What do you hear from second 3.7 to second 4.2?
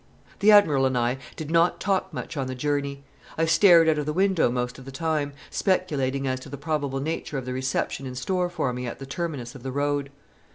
out of the